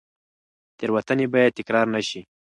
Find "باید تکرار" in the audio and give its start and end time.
1.33-1.85